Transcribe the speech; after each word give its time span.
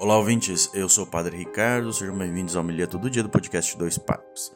Olá, 0.00 0.16
ouvintes. 0.16 0.70
Eu 0.72 0.88
sou 0.88 1.04
o 1.04 1.06
Padre 1.06 1.36
Ricardo. 1.36 1.92
Sejam 1.92 2.16
bem-vindos 2.16 2.56
ao 2.56 2.64
Milha 2.64 2.86
Todo 2.86 3.10
Dia 3.10 3.22
do 3.22 3.28
podcast 3.28 3.76
Dois 3.76 3.98
Padres. 3.98 4.50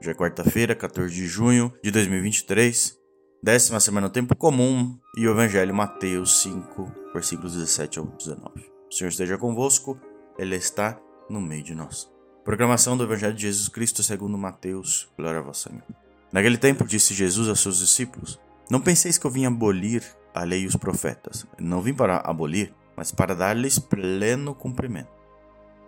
Hoje 0.00 0.10
é 0.10 0.12
quarta-feira, 0.12 0.74
14 0.74 1.14
de 1.14 1.24
junho 1.24 1.72
de 1.84 1.92
2023, 1.92 2.98
décima 3.40 3.78
semana 3.78 4.08
no 4.08 4.12
tempo 4.12 4.34
comum 4.34 4.98
e 5.16 5.28
o 5.28 5.30
Evangelho 5.30 5.72
Mateus 5.72 6.42
5, 6.42 6.92
versículos 7.14 7.54
17 7.54 8.00
ao 8.00 8.06
19. 8.06 8.42
O 8.90 8.92
Senhor 8.92 9.10
esteja 9.10 9.38
convosco, 9.38 9.96
Ele 10.36 10.56
está 10.56 11.00
no 11.30 11.40
meio 11.40 11.62
de 11.62 11.76
nós. 11.76 12.10
Proclamação 12.44 12.96
do 12.96 13.04
Evangelho 13.04 13.34
de 13.34 13.42
Jesus 13.42 13.68
Cristo 13.68 14.02
segundo 14.02 14.36
Mateus. 14.36 15.08
Glória 15.16 15.38
a 15.38 15.44
vós, 15.44 15.58
Senhor. 15.58 15.84
Naquele 16.32 16.58
tempo 16.58 16.84
disse 16.84 17.14
Jesus 17.14 17.48
aos 17.48 17.60
seus 17.60 17.78
discípulos: 17.78 18.40
Não 18.68 18.80
penseis 18.80 19.16
que 19.16 19.24
eu 19.24 19.30
vim 19.30 19.46
abolir 19.46 20.02
a 20.34 20.42
lei 20.42 20.62
e 20.62 20.66
os 20.66 20.74
profetas. 20.74 21.46
Não 21.56 21.80
vim 21.80 21.94
para 21.94 22.16
abolir, 22.16 22.74
mas 22.98 23.12
para 23.12 23.32
dar-lhes 23.32 23.78
pleno 23.78 24.52
cumprimento. 24.52 25.12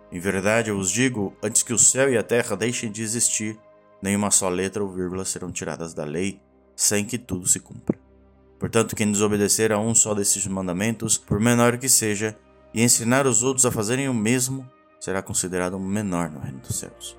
Em 0.09 0.17
verdade, 0.17 0.69
eu 0.69 0.77
vos 0.77 0.89
digo: 0.89 1.35
antes 1.43 1.61
que 1.61 1.73
o 1.73 1.77
céu 1.77 2.09
e 2.09 2.17
a 2.17 2.23
terra 2.23 2.55
deixem 2.55 2.89
de 2.89 3.03
existir, 3.03 3.59
nenhuma 4.01 4.31
só 4.31 4.47
letra 4.47 4.81
ou 4.81 4.89
vírgula 4.89 5.25
serão 5.25 5.51
tiradas 5.51 5.93
da 5.93 6.05
lei, 6.05 6.41
sem 6.73 7.03
que 7.03 7.17
tudo 7.17 7.49
se 7.49 7.59
cumpra. 7.59 7.99
Portanto, 8.57 8.95
quem 8.95 9.11
desobedecer 9.11 9.73
a 9.73 9.77
um 9.77 9.93
só 9.93 10.13
desses 10.13 10.47
mandamentos, 10.47 11.17
por 11.17 11.37
menor 11.37 11.77
que 11.77 11.89
seja, 11.89 12.37
e 12.73 12.81
ensinar 12.81 13.27
os 13.27 13.43
outros 13.43 13.65
a 13.65 13.71
fazerem 13.71 14.07
o 14.07 14.13
mesmo, 14.13 14.65
será 14.97 15.21
considerado 15.21 15.77
menor 15.77 16.29
no 16.29 16.39
reino 16.39 16.59
dos 16.59 16.79
céus. 16.79 17.17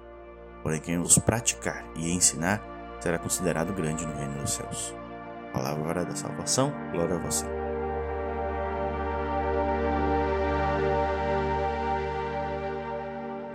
Porém, 0.63 0.81
quem 0.81 0.99
os 0.99 1.19
praticar 1.19 1.85
e 1.97 2.11
ensinar, 2.11 2.63
será 2.99 3.19
considerado 3.19 3.75
grande 3.75 4.07
no 4.07 4.15
reino 4.15 4.41
dos 4.41 4.53
céus. 4.53 4.95
Palavra 5.53 6.03
da 6.03 6.17
salvação, 6.17 6.73
glória 6.93 7.17
a 7.17 7.19
você. 7.19 7.45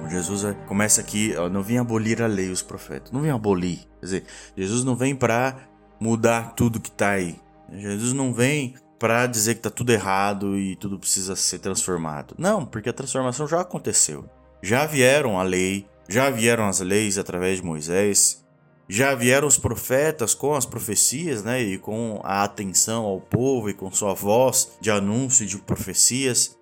Jesus 0.09 0.43
é, 0.43 0.53
começa 0.53 1.01
aqui, 1.01 1.35
ó, 1.37 1.49
não 1.49 1.61
vem 1.61 1.77
abolir 1.77 2.21
a 2.21 2.27
lei 2.27 2.49
os 2.49 2.61
profetas, 2.61 3.11
não 3.11 3.21
vem 3.21 3.31
abolir. 3.31 3.79
Quer 3.99 4.05
dizer, 4.05 4.23
Jesus 4.55 4.83
não 4.83 4.95
vem 4.95 5.15
para 5.15 5.57
mudar 5.99 6.53
tudo 6.53 6.79
que 6.79 6.89
está 6.89 7.11
aí. 7.11 7.39
Jesus 7.71 8.13
não 8.13 8.33
vem 8.33 8.75
para 8.97 9.27
dizer 9.27 9.55
que 9.55 9.59
está 9.59 9.69
tudo 9.69 9.91
errado 9.91 10.57
e 10.57 10.75
tudo 10.75 10.99
precisa 10.99 11.35
ser 11.35 11.59
transformado. 11.59 12.35
Não, 12.37 12.65
porque 12.65 12.89
a 12.89 12.93
transformação 12.93 13.47
já 13.47 13.61
aconteceu. 13.61 14.29
Já 14.61 14.85
vieram 14.85 15.39
a 15.39 15.43
lei, 15.43 15.87
já 16.09 16.29
vieram 16.29 16.67
as 16.67 16.79
leis 16.79 17.17
através 17.17 17.59
de 17.59 17.65
Moisés, 17.65 18.43
já 18.89 19.13
vieram 19.13 19.47
os 19.47 19.57
profetas 19.57 20.33
com 20.33 20.55
as 20.55 20.65
profecias, 20.65 21.43
né, 21.43 21.61
e 21.61 21.77
com 21.77 22.21
a 22.23 22.43
atenção 22.43 23.03
ao 23.03 23.19
povo 23.19 23.69
e 23.69 23.73
com 23.73 23.91
sua 23.91 24.13
voz 24.13 24.77
de 24.79 24.89
anúncio 24.89 25.45
de 25.45 25.57
profecias. 25.57 26.57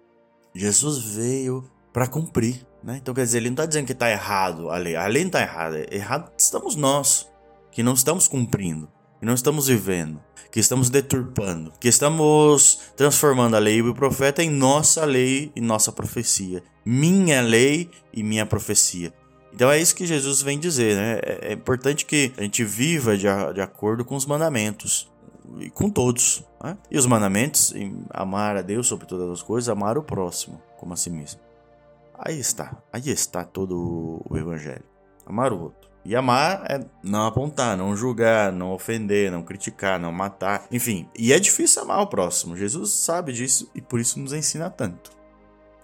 Jesus 0.53 1.15
veio 1.15 1.69
para 1.93 2.07
cumprir. 2.07 2.65
Né? 2.85 2.99
Então, 3.01 3.15
quer 3.15 3.23
dizer, 3.23 3.39
ele 3.39 3.49
não 3.49 3.55
está 3.55 3.65
dizendo 3.65 3.87
que 3.87 3.93
está 3.93 4.11
errado 4.11 4.69
a 4.69 4.77
lei. 4.77 4.95
A 4.95 5.07
lei 5.07 5.23
não 5.23 5.29
está 5.29 5.41
errada. 5.41 5.83
Errado 5.91 6.31
estamos 6.37 6.75
nós, 6.75 7.27
que 7.71 7.81
não 7.81 7.95
estamos 7.95 8.27
cumprindo, 8.27 8.87
que 9.19 9.25
não 9.25 9.33
estamos 9.33 9.65
vivendo, 9.65 10.21
que 10.51 10.59
estamos 10.59 10.91
deturpando, 10.91 11.73
que 11.79 11.87
estamos 11.87 12.79
transformando 12.95 13.55
a 13.55 13.59
lei 13.59 13.77
e 13.77 13.81
o 13.81 13.95
profeta 13.95 14.43
em 14.43 14.51
nossa 14.51 15.03
lei 15.03 15.51
e 15.55 15.61
nossa 15.61 15.91
profecia. 15.91 16.63
Minha 16.85 17.41
lei 17.41 17.89
e 18.13 18.21
minha 18.21 18.45
profecia. 18.45 19.11
Então 19.51 19.71
é 19.71 19.81
isso 19.81 19.95
que 19.95 20.05
Jesus 20.05 20.43
vem 20.43 20.59
dizer, 20.59 20.95
né? 20.95 21.19
É, 21.23 21.49
é 21.49 21.53
importante 21.53 22.05
que 22.05 22.33
a 22.37 22.43
gente 22.43 22.63
viva 22.63 23.17
de, 23.17 23.27
a, 23.27 23.51
de 23.51 23.61
acordo 23.61 24.05
com 24.05 24.15
os 24.15 24.27
mandamentos 24.27 25.11
e 25.59 25.71
com 25.71 25.89
todos. 25.89 26.43
Né? 26.63 26.77
E 26.91 26.99
os 26.99 27.07
mandamentos, 27.07 27.73
amar 28.11 28.57
a 28.57 28.61
Deus 28.61 28.85
sobre 28.85 29.07
todas 29.07 29.27
as 29.31 29.41
coisas, 29.41 29.69
amar 29.69 29.97
o 29.97 30.03
próximo 30.03 30.61
como 30.77 30.93
a 30.93 30.97
si 30.97 31.09
mesmo. 31.09 31.44
Aí 32.19 32.39
está, 32.39 32.81
aí 32.91 33.09
está 33.09 33.43
todo 33.43 34.21
o 34.29 34.37
evangelho. 34.37 34.83
Amar 35.25 35.51
o 35.51 35.61
outro. 35.61 35.89
E 36.05 36.15
amar 36.15 36.63
é 36.69 36.85
não 37.03 37.25
apontar, 37.25 37.75
não 37.75 37.95
julgar, 37.95 38.51
não 38.51 38.71
ofender, 38.71 39.31
não 39.31 39.41
criticar, 39.41 39.99
não 39.99 40.11
matar, 40.11 40.67
enfim. 40.71 41.09
E 41.17 41.33
é 41.33 41.39
difícil 41.39 41.81
amar 41.81 41.99
o 41.99 42.07
próximo. 42.07 42.55
Jesus 42.55 42.93
sabe 42.93 43.33
disso 43.33 43.71
e 43.73 43.81
por 43.81 43.99
isso 43.99 44.19
nos 44.19 44.31
ensina 44.31 44.69
tanto. 44.69 45.11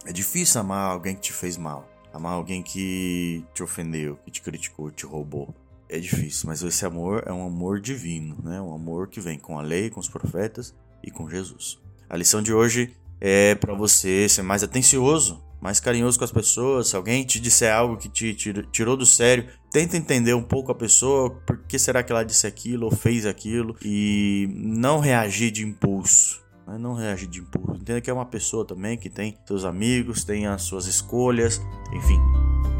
É 0.05 0.13
difícil 0.13 0.61
amar 0.61 0.91
alguém 0.91 1.15
que 1.15 1.21
te 1.21 1.33
fez 1.33 1.57
mal, 1.57 1.89
amar 2.13 2.33
alguém 2.33 2.61
que 2.61 3.43
te 3.53 3.63
ofendeu, 3.63 4.17
que 4.23 4.29
te 4.29 4.43
criticou, 4.43 4.91
te 4.91 5.07
roubou. 5.07 5.55
É 5.89 5.99
difícil, 5.99 6.47
mas 6.47 6.61
esse 6.61 6.85
amor 6.85 7.23
é 7.25 7.33
um 7.33 7.45
amor 7.45 7.81
divino, 7.81 8.37
né? 8.43 8.61
Um 8.61 8.73
amor 8.73 9.07
que 9.07 9.19
vem 9.19 9.39
com 9.39 9.57
a 9.57 9.61
lei, 9.61 9.89
com 9.89 9.99
os 9.99 10.07
profetas 10.07 10.73
e 11.03 11.09
com 11.09 11.27
Jesus. 11.27 11.79
A 12.07 12.15
lição 12.15 12.43
de 12.43 12.53
hoje 12.53 12.95
é 13.19 13.55
para 13.55 13.73
você 13.73 14.29
ser 14.29 14.43
mais 14.43 14.63
atencioso 14.63 15.43
mais 15.61 15.79
carinhoso 15.79 16.17
com 16.17 16.25
as 16.25 16.31
pessoas. 16.31 16.89
Se 16.89 16.95
alguém 16.95 17.23
te 17.23 17.39
disser 17.39 17.73
algo 17.73 17.95
que 17.95 18.09
te 18.09 18.33
tirou 18.72 18.97
do 18.97 19.05
sério, 19.05 19.47
tenta 19.72 19.95
entender 19.95 20.33
um 20.33 20.44
pouco 20.44 20.72
a 20.72 20.75
pessoa, 20.75 21.29
por 21.29 21.59
que 21.59 21.77
será 21.77 22.01
que 22.01 22.11
ela 22.11 22.23
disse 22.23 22.47
aquilo 22.47 22.85
ou 22.85 22.91
fez 22.91 23.25
aquilo 23.25 23.75
e 23.83 24.49
não 24.53 24.99
reagir 24.99 25.51
de 25.51 25.63
impulso. 25.63 26.41
Né? 26.67 26.77
Não 26.77 26.95
reagir 26.95 27.29
de 27.29 27.39
impulso. 27.39 27.79
Entenda 27.79 28.01
que 28.01 28.09
é 28.09 28.13
uma 28.13 28.25
pessoa 28.25 28.66
também 28.66 28.97
que 28.97 29.09
tem 29.09 29.38
seus 29.45 29.63
amigos, 29.63 30.23
tem 30.23 30.47
as 30.47 30.63
suas 30.63 30.88
escolhas, 30.88 31.61
enfim, 31.93 32.19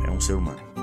é 0.06 0.10
um 0.10 0.20
ser 0.20 0.34
humano. 0.34 0.81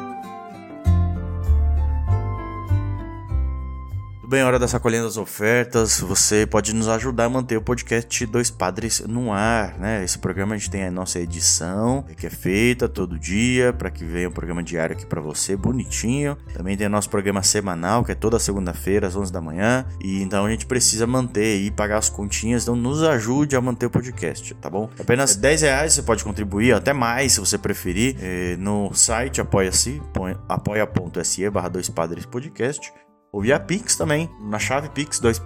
Bem, 4.28 4.44
hora 4.44 4.58
da 4.58 4.68
sacolinha 4.68 5.02
das 5.02 5.16
ofertas. 5.16 6.00
Você 6.00 6.46
pode 6.46 6.74
nos 6.74 6.86
ajudar 6.86 7.24
a 7.24 7.28
manter 7.30 7.56
o 7.56 7.62
podcast 7.62 8.26
Dois 8.26 8.50
Padres 8.50 9.00
no 9.08 9.32
ar, 9.32 9.78
né? 9.78 10.04
Esse 10.04 10.18
programa 10.18 10.54
a 10.54 10.58
gente 10.58 10.68
tem 10.68 10.84
a 10.84 10.90
nossa 10.90 11.18
edição, 11.18 12.04
que 12.14 12.26
é 12.26 12.30
feita 12.30 12.86
todo 12.86 13.18
dia, 13.18 13.72
para 13.72 13.90
que 13.90 14.04
venha 14.04 14.28
um 14.28 14.32
programa 14.32 14.62
diário 14.62 14.94
aqui 14.94 15.06
para 15.06 15.18
você, 15.18 15.56
bonitinho. 15.56 16.36
Também 16.52 16.76
tem 16.76 16.86
o 16.86 16.90
nosso 16.90 17.08
programa 17.08 17.42
semanal, 17.42 18.04
que 18.04 18.12
é 18.12 18.14
toda 18.14 18.38
segunda-feira, 18.38 19.06
às 19.06 19.16
11 19.16 19.32
da 19.32 19.40
manhã. 19.40 19.86
E 19.98 20.20
então 20.20 20.44
a 20.44 20.50
gente 20.50 20.66
precisa 20.66 21.06
manter 21.06 21.56
e 21.56 21.70
pagar 21.70 21.96
as 21.96 22.10
continhas, 22.10 22.64
então 22.64 22.76
nos 22.76 23.02
ajude 23.02 23.56
a 23.56 23.62
manter 23.62 23.86
o 23.86 23.90
podcast, 23.90 24.54
tá 24.56 24.68
bom? 24.68 24.90
Apenas 25.00 25.36
10 25.36 25.62
reais 25.62 25.94
você 25.94 26.02
pode 26.02 26.22
contribuir, 26.22 26.74
até 26.74 26.92
mais 26.92 27.32
se 27.32 27.40
você 27.40 27.56
preferir, 27.56 28.16
eh, 28.20 28.56
no 28.58 28.92
site 28.92 29.40
apoia-se, 29.40 30.02
apoia.se 30.46 31.48
barra 31.48 31.68
Dois 31.70 31.88
Padres 31.88 32.26
Podcast 32.26 32.92
ou 33.32 33.42
via 33.42 33.58
Pix 33.60 33.96
também, 33.96 34.30
na 34.40 34.58
chave 34.58 34.88
pix, 34.90 35.20
dois 35.20 35.38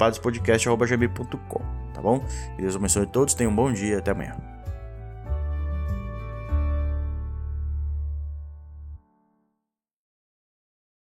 tá 1.92 2.00
bom? 2.00 2.24
E 2.58 2.62
Deus 2.62 2.76
abençoe 2.76 3.06
todos, 3.06 3.34
tenham 3.34 3.52
um 3.52 3.56
bom 3.56 3.72
dia, 3.72 3.98
até 3.98 4.10
amanhã. 4.12 4.51